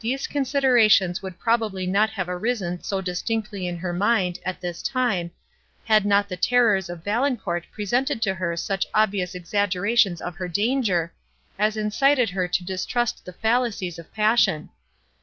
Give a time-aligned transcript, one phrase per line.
[0.00, 5.32] These considerations would probably not have arisen so distinctly to her mind, at this time,
[5.84, 11.12] had not the terrors of Valancourt presented to her such obvious exaggerations of her danger,
[11.58, 14.70] as incited her to distrust the fallacies of passion.